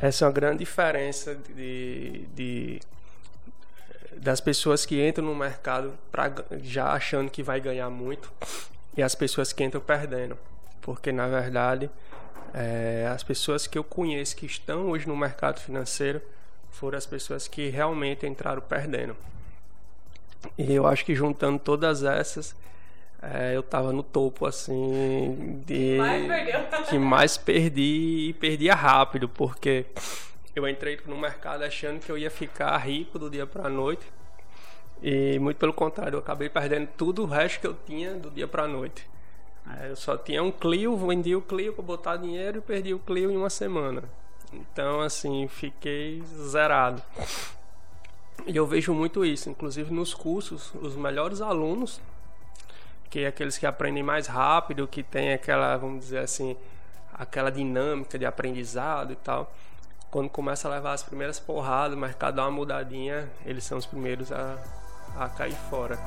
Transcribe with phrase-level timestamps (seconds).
[0.00, 2.80] Essa é uma grande diferença de, de
[4.16, 6.32] das pessoas que entram no mercado pra,
[6.62, 8.32] já achando que vai ganhar muito
[8.96, 10.36] e as pessoas que entram perdendo.
[10.80, 11.90] Porque, na verdade,
[12.54, 16.20] é, as pessoas que eu conheço que estão hoje no mercado financeiro
[16.70, 19.16] foram as pessoas que realmente entraram perdendo.
[20.56, 22.54] E eu acho que juntando todas essas,
[23.20, 29.86] é, eu tava no topo, assim, de mais que mais perdi e perdia rápido, porque
[30.54, 34.06] eu entrei no mercado achando que eu ia ficar rico do dia para a noite.
[35.02, 38.48] E muito pelo contrário, eu acabei perdendo tudo o resto que eu tinha do dia
[38.48, 39.08] para a noite.
[39.88, 43.30] Eu só tinha um Clio, vendi o Clio para botar dinheiro e perdi o Clio
[43.30, 44.02] em uma semana.
[44.52, 47.02] Então, assim, fiquei zerado.
[48.46, 52.00] E eu vejo muito isso, inclusive nos cursos, os melhores alunos,
[53.10, 56.56] que aqueles que aprendem mais rápido, que tem aquela, vamos dizer assim,
[57.12, 59.52] aquela dinâmica de aprendizado e tal.
[60.10, 63.86] Quando começa a levar as primeiras porradas, o mercado dá uma mudadinha, eles são os
[63.86, 64.56] primeiros a,
[65.18, 65.98] a cair fora.